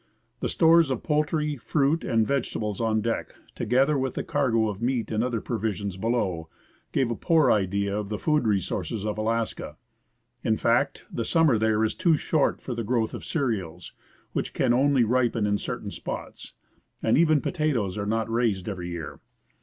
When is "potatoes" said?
17.39-17.95